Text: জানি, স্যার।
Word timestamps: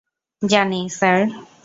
জানি, 0.41 0.81
স্যার। 0.89 1.19